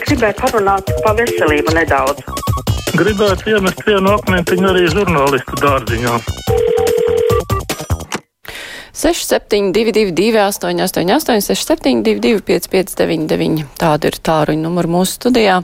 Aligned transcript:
Gribēju 0.00 0.38
parunāt 0.38 0.88
par 1.04 1.16
veselību 1.18 1.74
nedaudz. 1.76 2.24
Gribētu 2.96 3.52
iemest 3.52 3.82
vienu 3.84 4.14
akmentiņu 4.16 4.68
arī 4.70 4.86
žurnālistu 4.92 5.58
dārziņā. 5.60 6.14
6722, 9.02 10.38
888, 10.38 11.40
672, 11.42 12.40
559, 12.46 13.66
tāda 13.80 14.12
ir 14.12 14.18
tāruņa 14.28 14.62
numura 14.62 14.92
mūsu 14.92 15.18
studijā. 15.18 15.58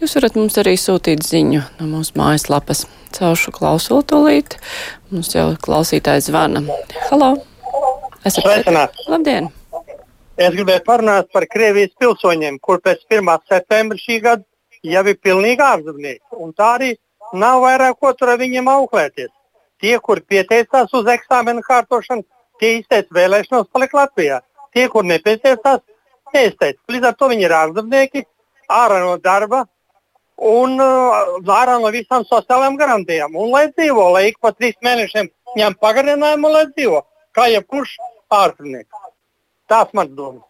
Jūs 0.00 0.16
varat 0.20 0.38
mums 0.38 0.56
arī 0.62 0.76
sūtīt 0.78 1.26
ziņu 1.26 1.64
no 1.80 1.90
mūsu 1.90 2.16
mājaslapas. 2.20 2.86
Celšu 3.16 3.52
klausulu 3.56 4.04
tūlīt. 4.08 4.58
Mums 5.10 5.32
jau 5.34 5.50
klausītājs 5.64 6.30
zvana. 6.30 6.64
Halo! 7.08 7.34
Esat 8.24 8.44
Sveicināt! 8.44 9.00
Labdien! 9.08 9.48
Es 10.38 10.52
gribēju 10.54 10.84
parunāt 10.86 11.32
par 11.34 11.48
Krievijas 11.50 11.96
pilsoņiem, 11.98 12.60
kur 12.62 12.78
pēc 12.82 13.00
1. 13.10 13.30
septembra 13.50 13.98
šī 13.98 14.18
gada 14.22 14.44
jau 14.86 15.00
ir 15.10 15.16
pilnīgi 15.18 15.64
ārzemnieki. 15.66 16.20
Tā 16.54 16.68
arī 16.76 16.90
nav 17.42 17.64
vairāk 17.64 17.98
ko 17.98 18.12
tur 18.14 18.30
ar 18.34 18.38
viņiem 18.38 18.70
auklēties. 18.70 19.32
Tie, 19.82 19.96
kur 19.98 20.20
pieteicās 20.22 20.94
uz 20.94 21.10
eksāmenu 21.10 21.64
kārtošanu, 21.66 22.22
tie 22.62 22.76
izteica 22.76 23.18
vēlēšanos 23.18 23.66
palikt 23.74 23.98
Latvijā. 23.98 24.38
Tie, 24.76 24.84
kur 24.92 25.06
nepieteicās, 25.10 25.82
neizteica. 26.36 26.78
Līdz 26.94 27.10
ar 27.10 27.18
to 27.18 27.32
viņi 27.34 27.46
ir 27.48 27.56
ārzemnieki, 27.58 28.24
ārā 28.78 29.02
no 29.02 29.18
darba 29.18 29.64
un 30.38 30.78
uh, 30.78 31.34
ārā 31.58 31.80
no 31.82 31.90
visām 31.90 32.22
sociālajām 32.30 32.78
garantijām. 32.78 33.34
Un 33.34 33.50
lai 33.56 33.66
dzīvo, 33.72 34.06
lai 34.14 34.28
ik 34.30 34.38
pa 34.38 34.54
trīs 34.54 34.78
mēnešiem 34.86 35.32
ņem 35.58 35.78
pagarinājumu, 35.82 36.54
lai 36.54 36.64
dzīvo 36.70 37.02
kā 37.34 37.50
jebkurš 37.50 37.98
ārzemnieks. 38.38 38.97
Tās 39.68 39.92
man 39.96 40.14
domas. 40.16 40.48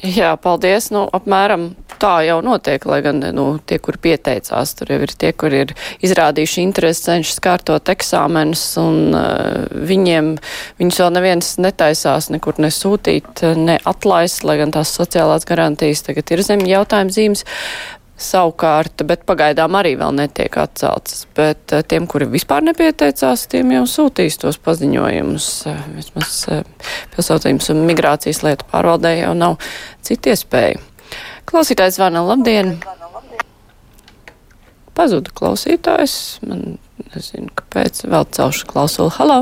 Jā, 0.00 0.32
paldies. 0.40 0.88
Nu, 0.88 1.04
apmēram 1.12 1.74
tā 2.00 2.22
jau 2.24 2.38
notiek, 2.42 2.82
lai 2.88 3.02
gan 3.04 3.20
nu, 3.36 3.44
tie, 3.68 3.76
kur 3.82 3.98
pieteicās, 4.02 4.72
tur 4.78 4.88
jau 4.90 4.98
ir 5.04 5.12
tie, 5.20 5.34
kur 5.36 5.52
ir 5.52 5.74
izrādījuši 6.02 6.64
interesi, 6.64 7.04
cenšas 7.10 7.42
kārtot 7.44 7.92
eksāmenus, 7.92 8.64
un 8.80 9.12
uh, 9.12 9.68
viņiem, 9.92 10.32
viņus 10.80 11.00
vēl 11.04 11.12
neviens 11.18 11.52
netaisās 11.60 12.30
nekur 12.32 12.58
nesūtīt, 12.64 13.44
ne 13.60 13.76
atlaist, 13.84 14.46
lai 14.48 14.56
gan 14.62 14.72
tās 14.74 14.94
sociālās 14.96 15.46
garantijas 15.46 16.06
tagad 16.08 16.32
ir 16.32 16.42
zem 16.48 16.64
jautājuma 16.66 17.12
zīmes 17.12 17.44
savukārt, 18.20 19.02
bet 19.08 19.24
pagaidām 19.28 19.76
arī 19.78 19.94
vēl 20.00 20.14
netiek 20.16 20.56
atceltas. 20.60 21.24
Bet 21.36 21.74
eh, 21.74 21.84
tiem, 21.88 22.06
kuri 22.10 22.28
vispār 22.30 22.64
nepieteicās, 22.66 23.46
tiem 23.52 23.72
jau 23.76 23.84
sūtīs 23.88 24.38
tos 24.42 24.58
paziņojumus. 24.62 25.48
Eh, 25.70 25.84
vismaz 25.96 26.34
eh, 26.52 26.90
pilsotības 27.14 27.72
un 27.74 27.84
migrācijas 27.88 28.42
lietu 28.46 28.68
pārvaldē 28.72 29.16
jau 29.18 29.32
nav 29.38 29.58
citu 30.04 30.32
iespēju. 30.32 30.82
Klausītājs 31.48 31.98
zvana, 31.98 32.22
labdien! 32.24 32.76
Pazuda 34.96 35.32
klausītājs. 35.34 36.14
Man 36.44 36.76
nezinu, 37.14 37.48
kāpēc 37.58 38.04
vēl 38.04 38.28
celšu 38.36 38.68
klausulu. 38.70 39.12
Halo! 39.16 39.40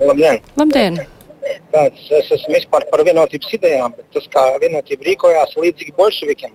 Labdien! 0.00 0.42
Labdien! 0.58 1.00
Tāds, 1.72 2.00
es 2.12 2.28
esmu 2.32 2.56
vispār 2.56 2.84
par 2.90 3.00
vienotības 3.06 3.52
idejām, 3.56 3.94
bet 3.96 4.08
tas, 4.12 4.26
kā 4.32 4.42
vienotība 4.60 5.06
rīkojās 5.06 5.54
līdzīgi 5.56 5.94
bolševikiem, 5.96 6.52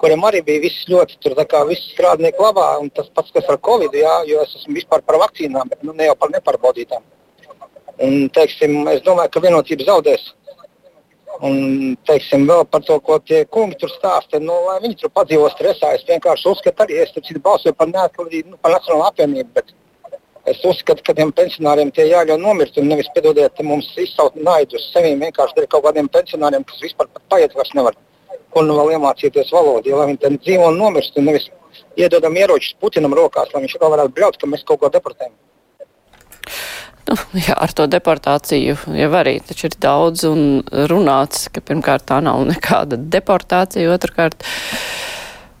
kuriem 0.00 0.24
arī 0.28 0.42
bija 0.44 0.62
viss 0.64 0.86
ļoti 0.90 1.18
tur, 1.24 1.36
kā 1.48 1.62
viss 1.68 1.92
strādnieku 1.94 2.44
labā, 2.44 2.68
un 2.82 2.90
tas 2.94 3.08
pats, 3.14 3.32
kas 3.34 3.48
ar 3.52 3.60
Covid, 3.68 3.94
jā, 3.96 4.16
jo 4.30 4.42
es 4.44 4.56
esmu 4.60 4.76
vispār 4.78 5.04
par 5.06 5.20
vakcīnām, 5.24 5.70
bet 5.72 5.84
nu, 5.86 5.94
ne 5.96 6.10
jau 6.10 6.16
par 6.20 6.32
nepārbaudītām. 6.34 7.04
Un, 8.06 8.26
teiksim, 8.36 8.82
es 8.92 9.00
domāju, 9.06 9.32
ka 9.32 9.44
vienotība 9.44 9.86
zaudēs. 9.88 10.26
Un, 11.44 11.96
teiksim, 12.08 12.46
vēl 12.48 12.64
par 12.72 12.84
to, 12.84 12.96
ko 13.04 13.18
tie 13.20 13.42
kungi 13.52 13.76
tur 13.80 13.92
stāsta, 13.92 14.40
nu, 14.40 14.54
lai 14.68 14.78
viņi 14.84 15.00
tur 15.02 15.12
padzīvo 15.16 15.48
stresā. 15.52 15.92
Es 15.96 16.04
vienkārši 16.08 16.48
uzskatu, 16.52 16.84
arī 16.84 17.02
es 17.02 17.12
citu 17.16 17.40
balsoju 17.44 17.76
par, 17.76 17.90
neatklību, 17.92 18.54
nu, 18.54 18.60
par 18.60 18.76
Nacionālo 18.76 19.08
apvienību, 19.10 19.50
bet 19.56 19.74
es 20.48 20.62
uzskatu, 20.64 21.04
ka 21.04 21.16
tiem 21.16 21.32
pensionāriem 21.36 21.92
tie 21.92 22.06
jāļauj 22.08 22.40
nomirt 22.40 22.76
un 22.80 22.88
nevis 22.92 23.08
piedodiet 23.14 23.60
mums 23.66 23.88
izsaut 24.00 24.36
naidu 24.48 24.78
uz 24.78 24.88
sevi 24.94 25.16
vienkārši 25.20 25.58
dēļ 25.58 25.70
kaut 25.72 25.88
kādiem 25.88 26.08
pensionāriem, 26.12 26.64
kas 26.68 26.84
vispār 26.84 27.10
pat 27.10 27.24
paiet 27.32 27.56
vairs 27.58 27.74
nevar 27.74 27.96
un 28.60 28.72
vēl 28.76 28.94
iemācīties 28.96 29.52
valodu. 29.54 29.90
Ja, 29.90 30.00
lai 30.00 30.10
viņi 30.12 30.22
tam 30.22 30.38
dzīvo 30.40 30.70
un 30.72 30.78
nomirst, 30.80 31.16
un 31.18 31.28
nevis 31.30 31.50
iedodam 31.96 32.36
ieročus 32.36 32.76
Putinam 32.80 33.16
rokās, 33.16 33.52
lai 33.54 33.64
viņš 33.64 33.76
vēl 33.80 33.92
varētu 33.96 34.16
bļaut, 34.16 34.38
ka 34.40 34.50
mēs 34.50 34.64
kaut 34.68 34.82
ko 34.82 34.92
deportējam. 34.92 35.34
Nu, 37.06 37.14
jā, 37.38 37.54
ar 37.54 37.70
to 37.70 37.86
deportāciju 37.86 38.74
jau 38.98 39.10
arī 39.14 39.36
taču 39.46 39.68
ir 39.68 39.76
daudz 39.78 40.24
un 40.26 40.40
runāts, 40.90 41.46
ka 41.54 41.62
pirmkārt 41.62 42.08
tā 42.10 42.18
nav 42.24 42.42
nekāda 42.48 42.98
deportācija, 42.98 43.92
otrkārt. 43.94 44.42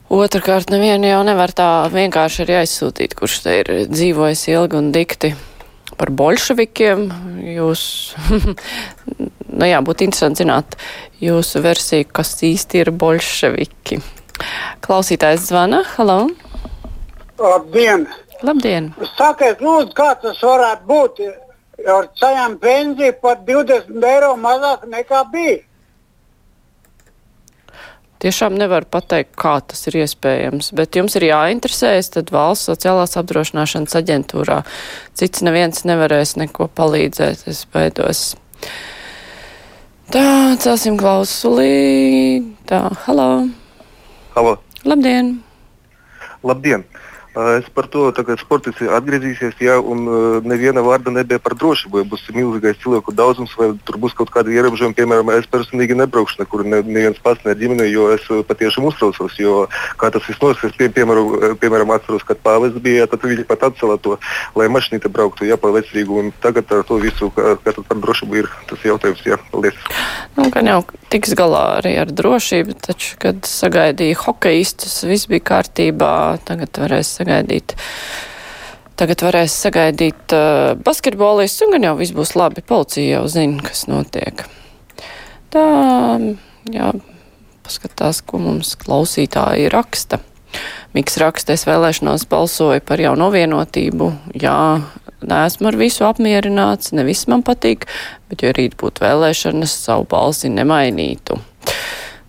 Otrakārt, 0.06 0.70
nevienu 0.70 1.08
jau 1.10 1.22
nevar 1.26 1.50
tā 1.54 1.68
vienkārši 1.90 2.44
arī 2.44 2.60
aizsūtīt, 2.60 3.14
kurš 3.18 3.40
te 3.42 3.54
ir 3.60 3.70
dzīvojis 3.90 4.44
ilgi 4.52 4.78
un 4.78 4.92
dikti 4.94 5.32
par 5.98 6.12
bolševikiem. 6.14 7.06
Jūs, 7.56 7.82
nu 9.56 9.68
jā, 9.68 9.80
būtu 9.84 10.06
interesanti 10.06 10.44
zināt 10.44 10.76
jūsu 11.22 11.62
versiju, 11.64 12.08
kas 12.12 12.34
īsti 12.46 12.84
ir 12.84 12.92
bolševiki. 12.92 14.00
Klausītājs 14.84 15.48
zvana. 15.48 15.82
Halo! 15.96 16.26
Labdien! 17.40 18.06
Labdien! 18.44 18.90
Sakiet, 19.16 19.62
lūdzu, 19.64 19.94
kā 19.96 20.12
tas 20.20 20.42
varētu 20.44 20.88
būt? 20.88 21.22
Ar 21.92 22.08
ceļām 22.16 22.58
pensiju 22.60 23.16
par 23.20 23.40
20 23.48 24.04
eiro 24.10 24.34
mazāk 24.40 24.86
nekā 24.92 25.24
bija. 25.32 25.62
Tiešām 28.16 28.54
nevar 28.56 28.86
pateikt, 28.88 29.34
kā 29.36 29.58
tas 29.60 29.82
ir 29.90 29.98
iespējams, 30.00 30.70
bet 30.78 30.96
jums 30.96 31.18
ir 31.18 31.26
jāinteresējas, 31.28 32.08
tad 32.14 32.32
valsts 32.32 32.70
sociālās 32.70 33.12
apdrošināšanas 33.20 33.96
aģentūrā. 34.00 34.62
Cits 35.20 35.44
neviens 35.44 35.84
nevarēs 35.84 36.32
neko 36.40 36.70
palīdzēt, 36.80 37.44
es 37.52 37.66
baidos. 37.74 38.30
Tā, 40.06 40.54
celsim 40.62 40.94
klausulī. 40.94 42.38
Tā, 42.70 42.78
halo. 43.08 43.48
Halo. 44.36 44.52
Labdien. 44.86 45.32
Labdien. 46.46 46.84
Es 47.36 47.66
par 47.68 47.84
to 47.92 48.06
tagad 48.16 48.40
sportisti 48.40 48.86
atgriezīsies, 48.88 49.58
ja 49.60 49.74
un 49.76 50.06
neviena 50.48 50.80
vārda 50.80 51.12
nebija 51.12 51.36
par 51.44 51.52
drošību. 51.60 52.00
Ja 52.00 52.08
būs 52.08 52.22
milzīgais 52.32 52.78
cilvēku 52.80 53.12
daudzums, 53.12 53.52
vai 53.60 53.74
tur 53.84 53.98
būs 54.00 54.14
kaut 54.16 54.30
kādi 54.32 54.54
ierobežojumi, 54.56 54.96
piemēram, 54.96 55.34
es 55.36 55.48
personīgi 55.52 55.98
nebraukšu 56.00 56.40
nekur, 56.40 56.64
ne, 56.64 56.80
neviens 56.80 57.20
pats, 57.20 57.44
ne 57.44 57.52
ģimene, 57.60 57.90
jo 57.90 58.06
es 58.14 58.24
patiešām 58.48 58.88
uztraucos. 58.88 59.36
Jo 59.36 59.66
kā 60.00 60.08
tas 60.14 60.24
viss 60.24 60.40
notiks, 60.40 60.64
es 60.70 60.78
pie, 60.80 60.88
piemēram, 60.96 61.58
piemēram 61.60 61.92
atceros, 61.98 62.24
kad 62.24 62.40
pāvis 62.40 62.78
bija, 62.80 63.04
tad 63.12 63.28
viņi 63.28 63.44
pat 63.52 63.68
atcēla 63.68 63.98
to, 64.00 64.16
lai 64.56 64.70
mašīnīte 64.72 65.12
brauktu, 65.12 65.44
ja 65.44 65.60
pa 65.60 65.74
vecrīgu. 65.76 66.22
Un 66.22 66.32
tagad 66.40 66.72
ar 66.72 66.86
to 66.88 66.96
visu, 67.04 67.28
kā, 67.36 67.58
kā 67.60 67.76
par 67.82 68.00
drošību 68.00 68.40
ir 68.40 68.50
tas 68.72 68.88
jautājums, 68.88 69.20
jā, 69.28 69.36
paldies. 69.52 69.76
Nu, 70.40 70.48
gan 70.56 70.72
jau 70.72 70.80
tiks 71.12 71.36
galā 71.36 71.66
arī 71.82 71.98
ar 72.00 72.16
drošību, 72.16 72.80
taču, 72.88 73.12
kad 73.20 73.44
sagaidīja 73.44 74.22
hokeistus, 74.24 75.02
viss 75.04 75.28
bija 75.28 75.44
kārtībā, 75.52 76.16
tagad 76.48 76.80
varēs 76.80 77.12
sagaidīt 77.18 77.25
sagaidīt. 77.26 77.74
Tagad 78.96 79.20
varēs 79.26 79.52
sagaidīt 79.66 80.32
uh, 80.32 80.72
basketbolistu, 80.80 81.66
un 81.66 81.76
gan 81.76 81.90
jau 81.90 81.96
viss 81.98 82.14
būs 82.16 82.32
labi. 82.38 82.64
Policija 82.64 83.18
jau 83.18 83.26
zina, 83.28 83.60
kas 83.66 83.84
notiek. 83.90 84.46
Tā, 85.52 85.66
jā, 86.72 86.92
paskatās, 87.66 88.22
ko 88.24 88.40
mums 88.40 88.72
klausītāji 88.80 89.68
raksta. 89.72 90.22
Miks 90.96 91.18
raksta, 91.20 91.52
es 91.52 91.66
vēlēšanos 91.68 92.24
balsoju 92.30 92.80
par 92.88 93.02
jauno 93.02 93.28
vienotību. 93.34 94.08
Jā, 94.40 94.80
neesmu 95.20 95.68
ar 95.68 95.76
visu 95.76 96.06
apmierināts, 96.08 96.94
ne 96.96 97.04
viss 97.04 97.28
man 97.28 97.44
patīk, 97.44 97.84
bet 98.30 98.46
ja 98.46 98.54
rīt 98.56 98.78
būtu 98.80 99.04
vēlēšanas, 99.04 99.76
savu 99.84 100.08
balsi 100.08 100.48
nemainītu. 100.54 101.36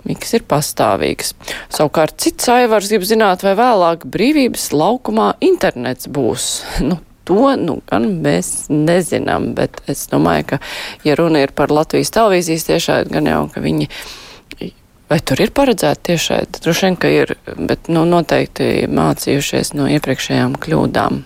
Miks 0.07 0.31
ir 0.37 0.45
pastāvīgs. 0.47 1.33
Savukārt 1.73 2.15
cits 2.23 2.47
aivars 2.51 2.87
grib 2.91 3.03
zināt, 3.07 3.43
vai 3.43 3.57
vēlāk 3.59 4.05
brīvības 4.07 4.69
laukumā 4.75 5.33
internets 5.43 6.07
būs. 6.07 6.51
Nu, 6.87 7.01
to 7.27 7.49
nu, 7.59 7.81
gan 7.89 8.05
mēs 8.23 8.69
nezinām, 8.71 9.49
bet 9.57 9.81
es 9.91 10.05
domāju, 10.07 10.45
ka, 10.53 10.59
ja 11.03 11.17
runa 11.19 11.41
ir 11.43 11.51
par 11.57 11.73
Latvijas 11.75 12.13
televīzijas 12.15 12.63
tiešādi, 12.69 13.11
gan 13.17 13.27
jau, 13.27 13.41
ka 13.51 13.63
viņi. 13.65 13.89
Vai 15.11 15.17
tur 15.23 15.41
ir 15.43 15.51
paredzēta 15.55 16.13
tiešādi? 16.13 16.61
Droši 16.63 16.85
vien, 16.87 16.95
ka 16.99 17.11
ir, 17.11 17.35
bet 17.57 17.91
nu, 17.91 18.05
noteikti 18.07 18.87
mācījušies 18.91 19.73
no 19.75 19.89
iepriekšējām 19.97 20.55
kļūdām. 20.63 21.21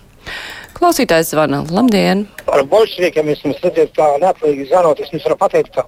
Klausītājs 0.77 1.35
zvana. 1.35 1.61
Labdien! 1.69 2.25
Par 2.47 2.63
bolševikiem 2.69 3.29
es 3.33 3.41
jums 3.45 3.61
redzēju, 3.61 3.93
kā 3.93 4.07
neatkarīgi 4.21 4.69
zvanot, 4.71 5.01
es 5.01 5.13
jums 5.13 5.27
varu 5.27 5.37
pateikt, 5.43 5.75
ka 5.77 5.85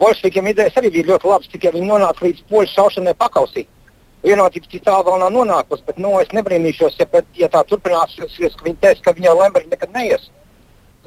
bolševikiem 0.00 0.50
idejas 0.52 0.78
arī 0.78 0.92
bija 0.94 1.12
ļoti 1.12 1.30
labas, 1.30 1.50
tikai 1.52 1.74
viņi 1.74 1.90
nonāca 1.90 2.24
līdz 2.26 2.46
poļu 2.50 2.72
šaušanai 2.74 3.14
pakausī. 3.18 3.66
Vienotība 4.24 4.80
tālu 4.82 5.06
vēl 5.06 5.20
nav 5.22 5.34
nonākusi, 5.34 5.84
bet 5.86 5.98
nu, 6.02 6.16
es 6.18 6.32
nebrīnīšos, 6.34 6.96
ja, 6.98 7.06
pēc, 7.06 7.28
ja 7.38 7.48
tā 7.52 7.62
turpināsies, 7.68 8.56
ka 8.58 8.66
viņi 8.66 8.80
teiks, 8.82 9.04
ka 9.04 9.14
viņi 9.14 9.30
jau 9.30 9.36
Lembergi 9.38 9.70
nekad 9.70 9.94
neies. 9.94 10.30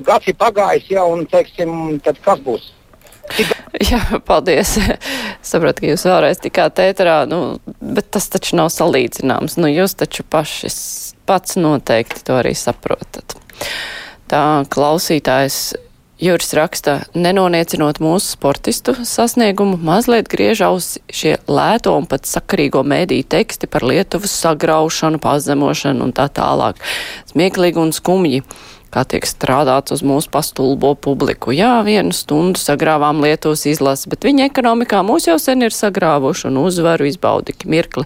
Gads 0.02 0.30
ir 0.32 0.38
pagājis 0.40 0.88
jau, 0.94 1.10
un 1.12 1.26
teiksim, 1.30 2.00
tad 2.06 2.22
kas 2.24 2.40
būs? 2.46 2.70
Jā, 3.92 4.02
paldies. 4.28 4.76
Saprotu, 5.52 5.84
ka 5.84 5.92
jūs 5.92 6.06
vēlreiz 6.08 6.42
tikāt 6.44 6.80
ēterā, 6.84 7.22
nu, 7.30 7.60
bet 7.82 8.10
tas 8.16 8.28
taču 8.32 8.58
nav 8.60 8.72
salīdzināms. 8.74 9.58
Nu, 9.60 9.70
jūs 9.72 9.96
taču 10.00 10.26
paši 10.28 10.72
pats 11.30 11.60
noteikti 11.60 12.24
to 12.28 12.40
arī 12.40 12.54
saprotat. 12.58 13.38
Tā 14.32 14.44
klausītājs 14.72 15.62
Juris 16.22 16.52
raksta, 16.54 17.00
nenoniecinot 17.18 17.98
mūsu 17.98 18.36
sportistu 18.36 18.94
sasniegumu, 19.10 19.80
mazliet 19.82 20.28
griež 20.30 20.60
aus 20.68 20.90
šie 21.10 21.40
lēto 21.50 21.96
un 21.98 22.06
pat 22.06 22.30
sakarīgo 22.30 22.84
mēdīju 22.86 23.26
teksti 23.34 23.66
par 23.66 23.82
Lietuvas 23.90 24.36
sagraušanu, 24.44 25.18
pazemošanu 25.24 26.06
un 26.06 26.14
tā 26.14 26.28
tālāk. 26.30 26.78
Smieklīgi 27.34 27.82
un 27.82 27.90
skumji 27.98 28.44
kā 28.92 29.02
tiek 29.08 29.26
strādāts 29.26 29.94
uz 29.96 30.04
mūsu 30.06 30.30
pastulbo 30.30 30.92
publiku. 31.00 31.54
Jā, 31.56 31.80
vienu 31.88 32.14
stundu 32.16 32.60
sagrāvām 32.62 33.24
Lietuvas 33.24 33.64
izlasi, 33.72 34.10
bet 34.12 34.28
viņa 34.28 34.50
ekonomikā 34.50 35.02
mūs 35.08 35.30
jau 35.30 35.38
sen 35.42 35.64
ir 35.66 35.74
sagrāvuši 35.76 36.50
un 36.52 36.60
uzvaru 36.66 37.08
izbaudi 37.10 37.56
mirkli 37.66 38.06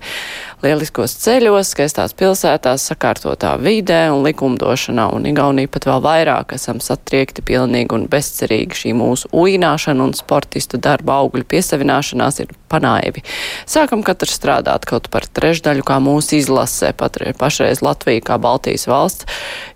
lieliskos 0.64 1.16
ceļos, 1.24 1.72
skaistās 1.74 2.14
pilsētās, 2.18 2.86
sakārtotā 2.90 3.56
vidē 3.62 4.06
un 4.14 4.24
likumdošanā, 4.26 5.08
un 5.16 5.28
Igaunija 5.30 5.72
pat 5.72 5.88
vēl 5.90 6.04
vairāk 6.06 6.56
esam 6.58 6.82
satriekti 6.84 7.44
pilnīgi 7.46 7.96
un 7.96 8.06
bezcerīgi 8.12 8.80
šī 8.82 8.94
mūsu 8.98 9.32
uināšana 9.36 10.08
un 10.08 10.14
sportistu 10.18 10.80
darba 10.82 11.20
augļu 11.24 11.46
piesavināšanās 11.52 12.42
ir 12.44 12.54
panaivi. 12.72 13.26
Sākam 13.70 14.04
katrs 14.06 14.38
strādāt 14.40 14.88
kaut 14.90 15.10
par 15.14 15.28
trešdaļu, 15.28 15.86
kā 15.88 16.00
mūsu 16.04 16.40
izlasē, 16.40 16.94
pat 16.98 17.20
pašreiz 17.40 17.84
Latvija 17.86 18.24
kā 18.32 18.40
Baltijas 18.42 18.88
valsts 18.92 19.28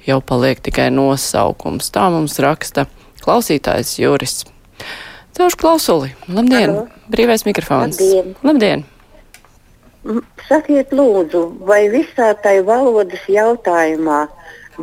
jau 0.08 0.22
paliek 0.22 0.62
tikai 0.64 0.90
nosaukums. 0.94 1.92
Tā 1.94 2.08
mums 2.14 2.40
raksta 2.44 2.88
klausītājs 3.24 3.98
Juris. 4.02 4.42
Celšu 5.38 5.60
klausuli. 5.60 6.14
Labdien! 6.28 6.72
Halo. 6.74 6.88
Brīvais 7.12 7.46
mikrofons. 7.48 8.00
Labdien! 8.00 8.40
Labdien. 8.44 8.88
Sakiet, 10.48 10.94
lūdzu, 10.96 11.42
vai 11.68 11.90
visā 11.92 12.30
tai 12.44 12.62
valodas 12.64 13.26
jautājumā 13.28 14.20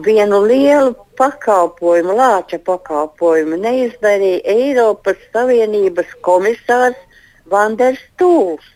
vienu 0.05 0.43
lielu 0.45 0.93
pakalpojumu, 1.17 2.13
lāča 2.19 2.59
pakalpojumu 2.67 3.57
neizdarīja 3.63 4.43
Eiropas 4.45 5.17
Savienības 5.33 6.13
komisārs 6.21 7.01
Vanders 7.49 8.03
Tūls? 8.21 8.67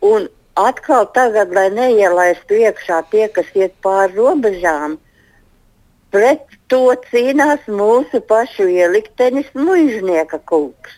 Un 0.00 0.30
atkal 0.56 1.04
tagad, 1.12 1.52
lai 1.52 1.68
neielaistu 1.76 2.62
iekšā 2.64 3.02
tie, 3.12 3.28
kas 3.28 3.52
iet 3.52 3.76
pāri 3.84 4.16
robežām, 4.16 4.96
pret 6.08 6.48
to 6.72 6.96
cīnās 7.10 7.68
mūsu 7.68 8.22
pašu 8.24 8.70
ieliktenis 8.72 9.52
muiznieka 9.52 10.40
kungs. 10.48 10.96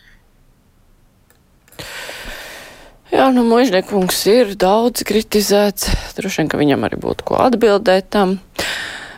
Jā, 3.11 3.25
nu, 3.35 3.43
Mūžniekungs 3.43 4.21
ir 4.31 4.53
daudz 4.55 5.03
kritizēts. 5.03 5.89
Droši 6.15 6.41
vien, 6.41 6.49
ka 6.51 6.59
viņam 6.61 6.87
arī 6.87 6.99
būtu 7.03 7.27
ko 7.27 7.41
atbildēt 7.43 8.07
tam. 8.15 8.37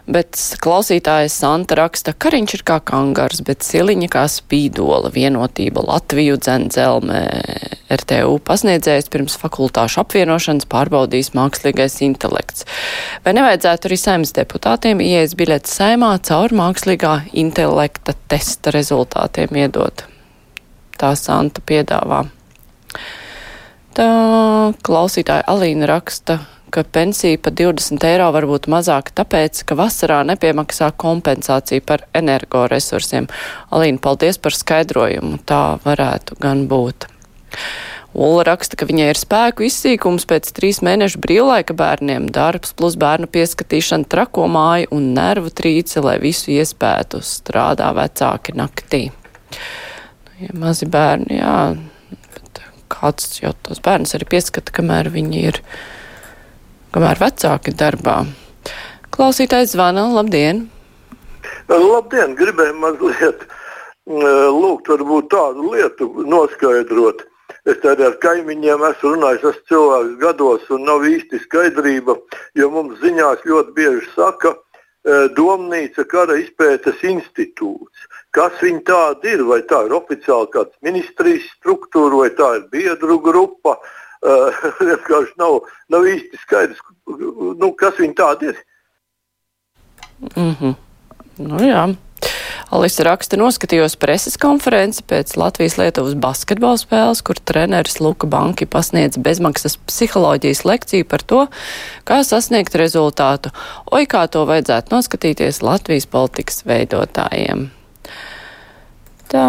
Bet 0.04 0.36
klausītājs 0.60 1.36
Santa 1.40 1.78
raksta, 1.80 2.12
ka 2.12 2.26
kariņš 2.26 2.56
ir 2.58 2.64
kā 2.68 2.80
kangars, 2.84 3.40
bet 3.46 3.64
siliņa 3.64 4.10
kā 4.12 4.26
spīdola 4.28 5.14
vienotība 5.14 5.86
Latviju 5.86 6.42
dzendzelmē. 6.42 7.22
RTU 7.94 8.36
pasniedzējs 8.44 9.14
pirms 9.14 9.38
fakultāšu 9.40 10.02
apvienošanas 10.02 10.68
pārbaudīs 10.74 11.32
mākslīgais 11.38 12.02
intelekts. 12.04 12.66
Vai 13.24 13.38
nevajadzētu 13.38 13.92
arī 13.92 14.02
saimnes 14.02 14.36
deputātiem 14.36 15.06
ieejas 15.06 15.38
biļetes 15.40 15.80
saimā 15.80 16.16
caur 16.26 16.52
mākslīgā 16.58 17.20
intelekta 17.46 18.18
testa 18.28 18.74
rezultātiem 18.74 19.54
iedot? 19.64 20.08
Tā 20.98 21.14
Santa 21.20 21.62
piedāvā. 21.62 22.26
Tā 23.94 24.74
klausītāja 24.82 25.46
Alīna 25.52 25.86
raksta, 25.86 26.40
ka 26.74 26.82
pensija 26.82 27.38
par 27.38 27.54
20 27.54 28.02
eiro 28.10 28.32
var 28.34 28.48
būt 28.50 28.66
mazāka 28.74 29.14
tāpēc, 29.22 29.60
ka 29.70 29.78
vasarā 29.78 30.24
nepiemaksā 30.26 30.88
kompensāciju 30.98 31.84
par 31.86 32.08
energoresursiem. 32.18 33.28
Alīna, 33.70 34.02
paldies 34.02 34.42
par 34.42 34.58
skaidrojumu. 34.58 35.38
Tā 35.46 35.78
varētu 35.86 36.40
gan 36.42 36.66
būt. 36.72 37.06
Ula 38.14 38.48
raksta, 38.50 38.78
ka 38.78 38.90
viņai 38.90 39.12
ir 39.12 39.22
spēku 39.22 39.68
izsīkums 39.70 40.26
pēc 40.30 40.50
trīs 40.58 40.82
mēnešu 40.86 41.22
brīvlaika 41.22 41.78
bērniem, 41.78 42.28
darbs 42.34 42.74
plus 42.78 42.98
bērnu 42.98 43.30
pieskatīšana 43.30 44.10
trako 44.10 44.50
māju 44.54 44.90
un 44.98 45.12
nervu 45.14 45.54
trīce, 45.54 46.02
lai 46.02 46.20
visu 46.22 46.50
iespētu 46.54 47.22
strādā 47.26 47.94
vecāki 47.98 48.58
naktī. 48.58 49.08
Ja 50.42 50.54
mazi 50.58 50.90
bērni, 50.90 51.38
jā, 51.38 51.58
kāds 52.94 53.42
jau 53.42 53.52
tos 53.66 53.82
bērnus 53.84 54.16
arī 54.18 54.30
pieskata, 54.36 54.74
kamēr 54.76 55.10
viņi 55.14 55.44
ir, 55.50 55.60
kamēr 56.96 57.22
vecāki 57.22 57.74
darbā. 57.78 58.22
Klausītājs 59.14 59.76
zvana, 59.76 60.08
labdien! 60.14 60.68
Labdien, 61.70 62.34
gribēju 62.40 62.80
mazliet 62.80 63.46
lūgt, 64.08 64.90
varbūt 64.92 65.30
tādu 65.32 65.74
lietu 65.74 66.10
noskaidrot. 66.28 67.24
Es 67.70 67.80
arī 67.88 68.04
ar 68.10 68.18
kaimiņiem 68.20 68.82
esmu 68.90 69.14
runājis, 69.14 69.46
esmu 69.54 69.68
cilvēks 69.72 70.18
gados 70.20 70.66
un 70.76 70.84
nav 70.88 71.06
īsti 71.08 71.40
skaidrība, 71.46 72.18
jo 72.60 72.70
mums 72.74 73.00
ziņās 73.00 73.46
ļoti 73.48 73.76
bieži 73.78 74.10
saka, 74.16 74.56
Domnīca 75.36 76.06
kara 76.08 76.38
izpētes 76.40 77.02
institūts. 77.04 78.06
Kas 78.32 78.56
viņi 78.64 78.86
tādi 78.88 79.34
ir? 79.36 79.44
Vai 79.46 79.60
tā 79.68 79.84
ir 79.86 79.96
oficiāli 79.98 80.48
kāds 80.54 80.78
ministrijas 80.86 81.50
struktūra, 81.58 82.24
vai 82.24 82.30
tā 82.38 82.50
ir 82.60 82.70
biedru 82.72 83.20
grupa? 83.22 83.78
Uh, 84.24 84.56
vienkārši 84.88 85.36
nav, 85.42 85.66
nav 85.92 86.08
īsti 86.08 86.40
skaidrs, 86.46 86.80
nu, 87.60 87.74
kas 87.76 88.00
viņi 88.00 88.16
tādi 88.16 88.54
ir. 88.54 88.62
Mm 90.38 90.56
-hmm. 90.56 90.76
nu, 91.38 91.60
jā. 91.60 91.84
Alisa 92.74 93.04
raksta, 93.06 93.38
noskatījos 93.38 93.94
preses 94.02 94.34
konferenci 94.42 95.04
pēc 95.06 95.36
Latvijas-Lietuvas 95.38 96.16
basketbola 96.18 96.80
spēles, 96.82 97.20
kur 97.22 97.38
treneris 97.38 98.00
Luka 98.02 98.26
Banki 98.26 98.66
pasniedz 98.66 99.20
bezmaksas 99.22 99.76
psiholoģijas 99.86 100.64
lekciju 100.66 101.06
par 101.06 101.22
to, 101.22 101.44
kā 102.10 102.24
sasniegt 102.26 102.74
rezultātu. 102.82 103.52
Oi, 103.94 104.08
kā 104.10 104.24
to 104.26 104.42
vajadzētu 104.50 104.96
noskatīties 104.96 105.62
Latvijas 105.62 106.10
politikas 106.10 106.64
veidotājiem. 106.66 107.68
Tā 109.30 109.46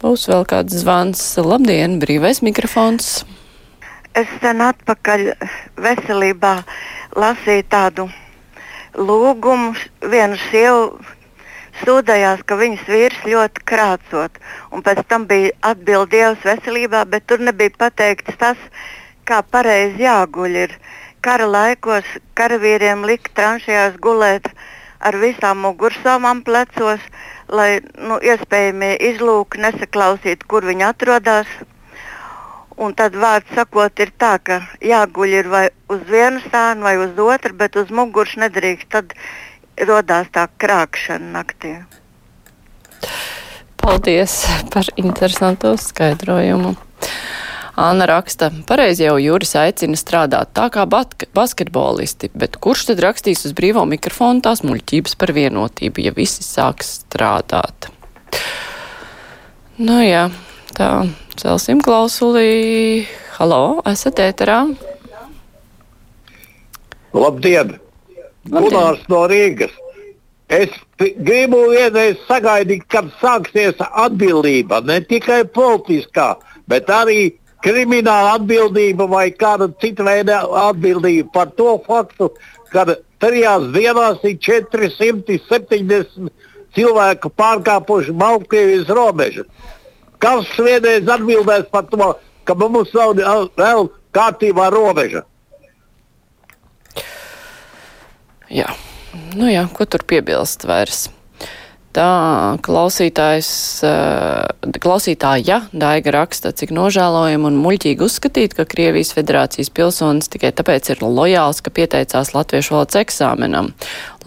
būs 0.00 0.24
vēl 0.32 0.48
kāds 0.48 0.80
zvans. 0.80 1.26
Labdien, 1.44 1.98
brīvais 2.00 2.40
mikrofons. 2.40 3.26
Es 4.16 4.32
sen 4.40 4.64
atpakaļ 4.64 5.34
veselībā 5.84 6.54
lasīju 7.12 7.68
tādu 7.76 8.08
lūgumu. 8.96 9.76
Viena 10.08 10.40
sieva 10.48 11.17
sūdzējās, 11.84 12.44
ka 12.48 12.56
viņas 12.60 12.86
vīrs 12.88 13.20
ļoti 13.26 13.64
krācot, 13.70 14.40
un 14.72 14.84
pēc 14.86 15.02
tam 15.10 15.26
bija 15.30 15.54
atbildējis 15.70 16.46
veselībā, 16.46 17.04
bet 17.12 17.26
tur 17.30 17.42
nebija 17.44 17.74
pateikts 17.78 18.38
tas, 18.40 18.58
kā 19.28 19.42
pareizi 19.42 20.06
jāguļ. 20.06 20.58
Ir. 20.64 20.74
Kara 21.24 21.48
laikos 21.50 22.06
karavīriem 22.38 23.02
lika 23.08 23.32
tranšajās 23.34 23.98
gulēt 24.02 24.46
ar 24.98 25.18
visām 25.18 25.64
mugursomām 25.64 26.44
plecos, 26.46 27.02
lai 27.48 27.80
nu, 27.98 28.20
iespējamie 28.22 28.94
izlūki 29.10 29.60
nesaklausītu, 29.64 30.46
kur 30.48 30.66
viņi 30.68 30.86
atrodas. 30.88 31.50
Un 32.78 32.94
tad 32.94 33.16
vārds 33.18 33.50
sakot, 33.58 33.98
ir 33.98 34.12
tā, 34.22 34.36
ka 34.38 34.60
jāguļ 34.86 35.32
ir 35.34 35.48
vai 35.50 35.64
uz 35.90 36.04
vienu 36.06 36.38
stānu 36.44 36.86
vai 36.86 36.94
uz 37.02 37.18
otru, 37.18 37.56
bet 37.58 37.74
uz 37.80 37.90
muguras 37.90 38.36
nedrīkst. 38.38 38.86
Tad 38.94 39.16
radās 39.86 40.30
tā 40.34 40.48
krāpšana 40.58 41.32
naktī. 41.38 41.76
Paldies 43.78 44.42
par 44.72 44.88
interesantu 44.96 45.76
skaidrojumu. 45.78 46.74
Anna 47.78 48.08
raksta, 48.10 48.50
pareizi 48.66 49.04
jau 49.04 49.14
Juris 49.22 49.54
aicina 49.54 49.94
strādāt 49.94 50.50
tā 50.50 50.64
kā 50.74 50.82
basketbolisti, 50.90 52.32
bet 52.34 52.58
kurš 52.58 52.88
tad 52.90 53.02
rakstīs 53.04 53.44
uz 53.46 53.54
brīvo 53.54 53.84
mikrofonu 53.86 54.42
tās 54.42 54.64
muļķības 54.66 55.14
par 55.20 55.30
vienotību, 55.36 56.02
ja 56.08 56.14
visi 56.16 56.42
sāks 56.42 56.96
strādāt? 57.04 57.86
Nu 59.78 60.00
jā, 60.02 60.26
tā, 60.74 61.06
celsim 61.38 61.78
klausulī. 61.78 63.06
Halo, 63.38 63.78
esat 63.86 64.26
ēterā? 64.26 64.64
Labdien! 67.14 67.78
Gunārs 68.46 69.02
no 69.08 69.26
Rīgas. 69.28 69.74
Es 70.48 70.72
gribu 70.98 71.66
vienreiz 71.74 72.16
sagaidīt, 72.28 72.86
kad 72.88 73.10
sāksies 73.20 73.76
atbildība 73.88 74.80
ne 74.80 75.00
tikai 75.04 75.42
politiskā, 75.44 76.36
bet 76.70 76.88
arī 76.88 77.34
krimināla 77.64 78.38
atbildība 78.38 79.08
vai 79.10 79.26
kāda 79.34 79.68
cita 79.82 80.06
veida 80.06 80.40
atbildība 80.68 81.28
par 81.34 81.52
to 81.58 81.76
faktu, 81.84 82.30
ka 82.72 82.86
trijās 83.20 83.68
dienās 83.74 84.24
ir 84.24 84.38
470 84.48 86.30
cilvēku 86.76 87.32
pārkāpuši 87.36 88.16
Baltkrievijas 88.16 88.88
robežu. 88.88 89.44
Kas 90.22 90.48
vienreiz 90.56 91.08
atbildēs 91.12 91.68
par 91.72 91.84
to, 91.92 92.14
ka 92.44 92.56
mums 92.58 92.94
nav 92.96 93.18
vēl 93.58 93.90
kārtībā 94.16 94.70
robeža? 94.72 95.26
Jā, 98.48 98.72
nu 99.36 99.50
jā, 99.50 99.66
ko 99.72 99.84
tur 99.84 100.06
piebilst 100.08 100.64
vairs? 100.68 101.08
Tā 101.98 102.58
klausītājs, 102.62 103.48
eh, 103.82 104.68
klausītāja 104.78 105.62
Daiga 105.72 106.12
raksta, 106.12 106.52
cik 106.52 106.70
nožēlojami 106.76 107.48
un 107.48 107.56
muļķīgi 107.64 108.04
uzskatīt, 108.04 108.54
ka 108.54 108.68
Krievijas 108.68 109.10
federācijas 109.16 109.72
pilsonis 109.72 110.28
tikai 110.28 110.52
tāpēc 110.52 110.92
ir 110.92 111.02
lojāls, 111.02 111.62
ka 111.64 111.72
pieteicās 111.74 112.34
latviešu 112.36 112.76
valodas 112.76 113.00
eksāmenam. 113.02 113.72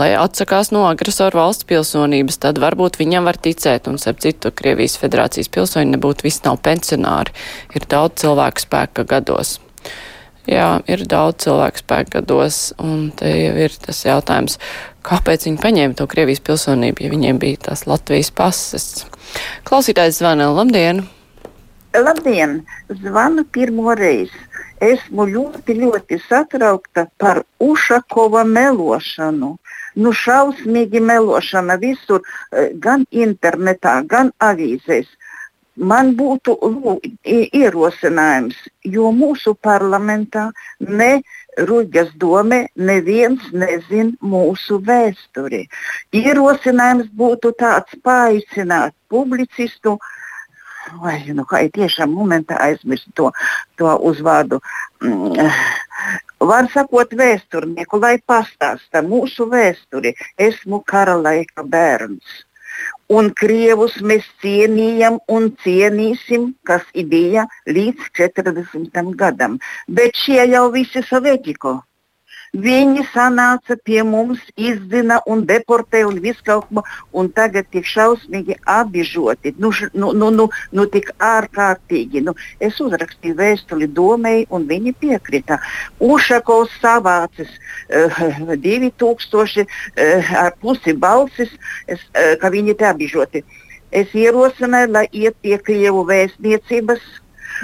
Lai 0.02 0.12
atsakās 0.18 0.74
no 0.74 0.84
agresoru 0.90 1.38
valsts 1.38 1.70
pilsonības, 1.70 2.42
tad 2.42 2.60
varbūt 2.60 2.98
viņam 3.00 3.30
var 3.30 3.38
ticēt, 3.38 3.88
un, 3.88 4.02
starp 4.02 4.20
citu, 4.20 4.52
Krievijas 4.52 4.98
federācijas 4.98 5.48
pilsoņi 5.48 5.96
nebūtu 5.96 6.28
viss 6.28 6.44
nav 6.44 6.60
pensionāri. 6.66 7.32
Ir 7.78 7.88
daudz 7.88 8.26
cilvēku 8.26 8.68
spēka 8.68 9.06
gados. 9.06 9.60
Jā, 10.50 10.82
ir 10.90 11.04
daudz 11.06 11.44
cilvēku 11.46 11.84
spēku 11.84 12.16
gados, 12.16 12.72
un 12.82 13.12
te 13.14 13.30
jau 13.30 13.54
ir 13.62 13.76
tas 13.84 14.00
jautājums, 14.08 14.58
kāpēc 15.06 15.46
viņi 15.46 15.62
paņēma 15.62 15.98
to 16.00 16.08
Krievijas 16.10 16.42
pilsonību, 16.48 17.06
ja 17.06 17.12
viņiem 17.14 17.42
bija 17.42 17.68
tās 17.70 17.86
Latvijas 17.86 18.32
pases. 18.34 18.88
Klausītājs 19.70 20.18
zvana, 20.18 20.50
labdien! 20.50 21.04
Labdien! 21.94 22.64
Zvanu 22.90 23.46
pirmo 23.54 23.94
reizi. 23.94 24.48
Esmu 24.82 25.28
ļoti, 25.30 25.76
ļoti 25.78 26.18
satraukta 26.26 27.06
par 27.22 27.44
Ušakova 27.62 28.42
melošanu. 28.48 29.52
Nu, 30.02 30.14
šausmīgi 30.16 31.02
melošana 31.04 31.76
visur, 31.78 32.24
eh, 32.52 32.72
gan 32.74 33.06
internetā, 33.12 34.00
gan 34.08 34.32
avīzēs. 34.40 35.06
Man 35.80 36.16
būtu 36.20 36.58
ierosinājums, 37.24 38.58
jo 38.84 39.12
mūsu 39.16 39.54
parlamentā 39.56 40.50
ne 40.80 41.22
Rūģas 41.58 42.12
domē 42.16 42.68
neviens 42.76 43.44
nezina 43.52 44.12
mūsu 44.22 44.82
vēsturi. 44.84 45.66
Ierosinājums 46.12 47.08
būtu 47.16 47.54
tāds 47.60 47.96
paaicināt 48.04 48.94
publicistu, 49.08 49.98
vai 51.00 51.18
nu, 51.32 51.46
kā 51.48 51.64
ir 51.66 51.72
tiešām 51.76 52.12
momentā 52.16 52.60
aizmirst 52.60 53.08
to, 53.16 53.32
to 53.80 53.96
uzvārdu. 54.12 54.60
Mm. 55.04 55.52
Var 56.52 56.68
sakot, 56.74 57.12
vēsturnieku, 57.16 58.00
lai 58.02 58.18
pastāsta 58.20 59.04
mūsu 59.06 59.48
vēsturi. 59.52 60.16
Esmu 60.40 60.82
kara 60.88 61.16
laika 61.16 61.64
bērns. 61.64 62.42
Un 63.12 63.30
krievus 63.36 63.98
mēs 64.08 64.28
cienījam 64.44 65.18
un 65.36 65.50
cienīsim, 65.64 66.52
kas 66.68 66.86
bija 67.14 67.48
līdz 67.68 68.12
40. 68.20 69.16
gadam. 69.24 69.58
Bet 69.88 70.16
šie 70.16 70.46
jau 70.54 70.70
visi 70.76 71.04
sovietiko. 71.10 71.80
Viņi 72.52 73.06
sanāca 73.14 73.78
pie 73.80 74.02
mums, 74.04 74.40
izzina 74.60 75.22
un 75.24 75.46
deportē 75.48 76.02
un 76.04 76.18
visu 76.20 76.44
kaut 76.44 76.66
ko, 76.68 76.82
un 77.16 77.30
tagad 77.32 77.70
tik 77.72 77.88
šausmīgi 77.88 78.58
apbižoti, 78.68 79.54
nu, 79.58 79.72
nu, 79.94 80.12
nu, 80.12 80.30
nu, 80.36 80.50
nu 80.76 80.86
tik 80.92 81.14
ārkārtīgi. 81.16 82.20
Nu, 82.28 82.36
es 82.60 82.82
uzrakstīju 82.84 83.38
vēstuli 83.40 83.88
domēji, 83.88 84.50
un 84.52 84.68
viņi 84.68 84.92
piekrita. 85.00 85.62
Ušakovs 86.04 86.76
savācis 86.84 87.56
uh, 87.88 88.20
2000 88.68 89.64
uh, 89.64 90.36
ar 90.44 90.52
pusi 90.60 90.92
balsis, 90.92 91.56
es, 91.88 92.04
uh, 92.12 92.36
ka 92.36 92.52
viņi 92.52 92.76
te 92.76 92.92
apbižoti. 92.92 93.46
Es 93.96 94.12
ierosināju, 94.12 94.92
lai 94.92 95.08
iet 95.14 95.40
pie 95.40 95.56
Krievu 95.56 96.04
vēstniecības, 96.04 97.00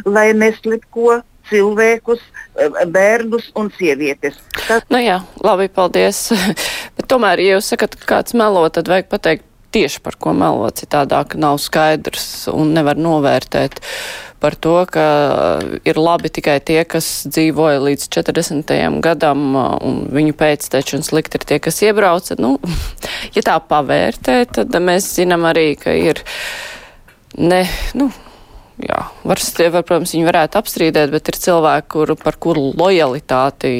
lai 0.08 0.32
neslipko 0.32 1.26
cilvēkus, 1.50 2.24
eh, 2.56 2.80
bērnus 2.94 3.52
un 3.60 3.72
sievietes. 3.78 4.40
Tas... 4.68 4.86
Nu 4.94 5.02
jā, 5.02 5.22
labi, 5.44 5.70
paldies. 5.74 6.28
Bet 6.98 7.10
tomēr, 7.12 7.44
ja 7.44 7.58
jūs 7.58 7.74
sakat, 7.74 7.98
ka 8.00 8.18
kāds 8.18 8.38
melo, 8.38 8.66
tad 8.74 8.90
vajag 8.92 9.12
pateikt 9.12 9.46
tieši 9.76 10.00
par 10.04 10.16
ko 10.20 10.32
melo, 10.36 10.70
citādāk 10.72 11.36
nav 11.40 11.60
skaidrs 11.62 12.48
un 12.54 12.72
nevar 12.76 13.00
novērtēt 13.00 13.82
par 14.40 14.56
to, 14.56 14.76
ka 14.90 15.06
ir 15.88 15.98
labi 15.98 16.30
tikai 16.34 16.60
tie, 16.62 16.84
kas 16.86 17.26
dzīvoja 17.30 17.82
līdz 17.82 18.06
40. 18.14 18.74
gadam 19.04 19.58
un 19.58 20.04
viņu 20.14 20.36
pēcteči 20.38 20.98
un 21.00 21.06
slikti 21.06 21.40
ir 21.40 21.48
tie, 21.50 21.60
kas 21.64 21.82
iebrauca. 21.86 22.38
Nu, 22.42 22.56
ja 23.36 23.46
tā 23.46 23.58
pavērtē, 23.60 24.44
tad 24.60 24.78
mēs 24.84 25.10
zinām 25.18 25.48
arī, 25.50 25.72
ka 25.82 25.96
ir 25.98 26.22
ne, 27.38 27.64
nu, 27.98 28.12
jā, 28.84 29.02
var, 29.24 29.42
var, 29.74 29.84
protams, 29.84 30.14
viņi 30.16 30.28
varētu 30.28 30.60
apstrīdēt, 30.62 31.12
bet 31.14 31.32
ir 31.32 31.40
cilvēki, 31.48 31.92
kur, 31.94 32.16
par 32.22 32.40
kuru 32.42 32.72
lojalitāti 32.78 33.72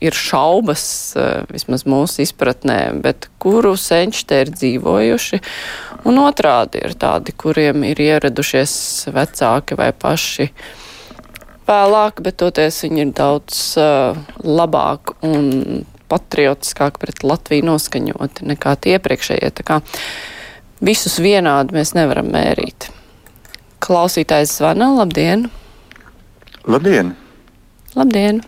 ir 0.00 0.16
šaubas, 0.16 1.16
eh, 1.16 1.44
vismaz 1.52 1.86
mūsu 1.88 2.22
izpratnē, 2.26 3.00
bet 3.02 3.28
kuru 3.42 3.76
senči 3.80 4.26
te 4.26 4.42
ir 4.44 4.52
dzīvojuši, 4.52 5.40
un 6.04 6.20
otrādi 6.20 6.84
ir 6.84 6.96
tādi, 7.00 7.32
kuriem 7.32 7.84
ir 7.88 7.96
ieradušies 7.96 9.08
vecāki 9.14 9.78
vai 9.78 9.92
paši 9.92 10.50
vēlāk, 11.66 12.22
bet 12.22 12.38
toties 12.42 12.84
viņi 12.84 13.02
ir 13.02 13.12
daudz 13.16 13.56
uh, 13.80 14.18
labāk 14.44 15.16
un 15.26 15.84
patriotiskāk 16.06 17.00
pret 17.02 17.24
Latviju 17.26 17.66
noskaņoti 17.66 18.46
nekā 18.46 18.76
tie 18.78 18.94
iepriekšējie. 18.94 19.50
Tā 19.50 19.66
kā 19.66 19.80
visus 20.78 21.18
vienādi 21.18 21.74
mēs 21.74 21.96
nevaram 21.98 22.30
mērīt. 22.30 22.86
Klausītājs 23.86 24.56
zvana. 24.58 24.88
Labdien! 24.98 25.46
Labdien! 26.66 27.12
Labdien! 27.94 28.42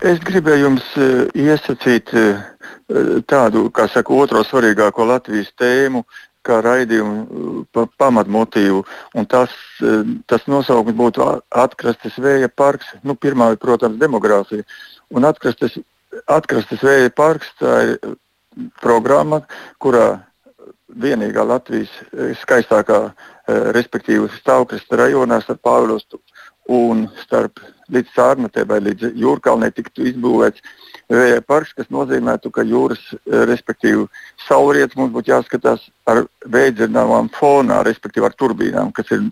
Es 0.00 0.20
gribēju 0.22 0.68
jums 0.68 0.86
uh, 0.96 1.24
iesacīt 1.34 2.12
uh, 2.14 2.44
tādu, 3.26 3.64
kā 3.74 3.88
saka, 3.90 4.14
otro 4.14 4.44
svarīgāko 4.46 5.08
Latvijas 5.10 5.50
tēmu, 5.58 6.04
kā 6.46 6.60
raidījumu 6.64 7.66
pa, 7.74 7.88
pamatmotīvu. 8.00 8.84
Tas, 9.28 9.52
tas 10.30 10.46
nosaukums 10.48 10.96
būtu 10.96 11.26
atkrastes 11.50 12.16
vēja 12.22 12.48
parks. 12.48 12.94
Nu, 13.02 13.18
pirmā 13.18 13.52
ir, 13.54 13.60
protams, 13.60 13.98
demogrāfija. 14.00 14.64
Un 15.10 15.26
atkrastes, 15.28 15.76
atkrastes 16.30 16.86
vēja 16.86 17.12
parks 17.12 17.52
tā 17.60 17.76
ir 17.90 18.16
programma, 18.80 19.42
kurā 19.82 20.20
vienīgā 20.96 21.44
Latvijas 21.46 21.90
eh, 22.12 22.32
skaistākā, 22.42 23.00
eh, 23.10 23.60
respektīvi 23.76 24.30
stāvkrasta 24.38 24.98
rajonā 25.00 25.40
starp 25.44 25.62
Pāvilostu 25.66 26.20
un 26.70 27.08
starp 27.24 27.60
līdz 27.90 28.12
Sārnatē 28.14 28.66
vai 28.68 28.78
līdz 28.84 29.10
Jūrkalnē 29.18 29.72
tiktu 29.74 30.06
izbūvēts 30.06 30.62
vēja 31.10 31.40
parks, 31.42 31.72
kas 31.74 31.88
nozīmētu, 31.90 32.52
ka 32.54 32.62
jūras, 32.62 33.00
eh, 33.14 33.44
respektīvi 33.50 34.06
saulrietis 34.46 34.96
mums 34.96 35.14
būtu 35.14 35.34
jāskatās 35.34 35.88
ar 36.06 36.24
veidzināmām 36.46 37.30
fonā, 37.34 37.82
respektīvi 37.86 38.26
ar 38.26 38.36
turbīnām, 38.38 38.92
kas 38.94 39.10
ir 39.10 39.26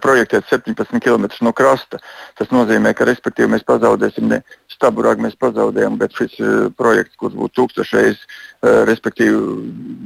projektēts 0.00 0.50
17 0.50 1.00
km 1.00 1.28
no 1.42 1.52
krasta. 1.52 1.98
Tas 2.38 2.48
nozīmē, 2.48 2.94
ka 2.94 3.04
mēs 3.04 3.64
pazaudēsim 3.66 4.28
ne 4.28 4.42
staburāk, 4.80 5.20
mēs 5.20 5.36
pazaudējam, 5.36 6.00
bet 6.00 6.16
šis 6.16 6.40
projekts, 6.80 7.20
kurš 7.20 7.36
būtu 7.36 7.60
tūkstošreiz 7.60 8.24
Eh, 8.60 8.82
respektīvi 8.84 9.38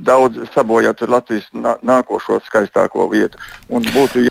daudz 0.06 0.44
sabojāt 0.54 1.00
Latvijas 1.10 1.48
nākošo 1.82 2.36
skaistāko 2.46 3.08
vietu. 3.10 3.40
Būtu... 3.66 4.28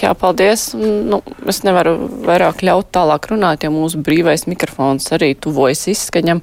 Jā, 0.00 0.14
paldies. 0.16 0.70
Nu, 0.72 1.18
es 1.44 1.60
nevaru 1.66 1.98
vairāk 2.24 2.64
ļaut 2.64 2.88
tālāk 2.96 3.28
runāt, 3.28 3.66
ja 3.66 3.68
mūsu 3.74 4.00
brīvais 4.00 4.46
mikrofons 4.48 5.12
arī 5.12 5.34
tuvojas 5.36 5.84
izskaņam 5.92 6.40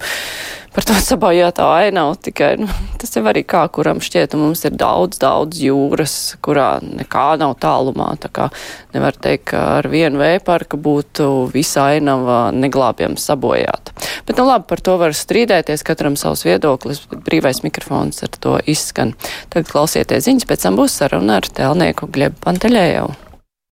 par 0.78 0.86
to 0.86 0.94
sabojātā 1.02 1.66
ainavu. 1.80 2.14
Tikai 2.22 2.52
nu, 2.62 2.68
tas 3.02 3.16
jau 3.18 3.24
arī 3.26 3.42
kā 3.50 3.64
kuram 3.74 3.98
šķiet, 4.04 4.36
un 4.38 4.46
mums 4.46 4.62
ir 4.68 4.76
daudz, 4.78 5.18
daudz 5.22 5.58
jūras, 5.64 6.14
kurā 6.46 6.78
nekā 6.86 7.32
nav 7.42 7.56
tālumā. 7.64 8.12
Tā 8.22 8.30
kā 8.30 8.48
nevar 8.94 9.18
teikt, 9.18 9.48
ka 9.50 9.64
ar 9.80 9.90
vienu 9.90 10.22
vējparku 10.22 10.78
būtu 10.78 11.28
visa 11.54 11.90
ainava 11.96 12.52
neglābjams 12.54 13.26
sabojāta. 13.32 13.96
Bet 14.30 14.38
nu 14.38 14.46
labi, 14.46 14.68
par 14.70 14.84
to 14.86 15.00
var 15.02 15.18
strīdēties, 15.18 15.86
katram 15.88 16.18
savs 16.20 16.46
viedoklis, 16.46 17.02
bet 17.10 17.26
brīvais 17.26 17.64
mikrofons 17.66 18.22
ar 18.28 18.38
to 18.38 18.58
izskan. 18.70 19.16
Tagad 19.50 19.72
klausieties 19.74 20.30
ziņas, 20.30 20.50
pēc 20.50 20.68
tam 20.68 20.78
būs 20.78 21.00
saruna 21.02 21.42
ar 21.42 21.50
tēlnieku 21.58 22.12
Glebu 22.14 22.46
Panteļēju. 22.46 23.27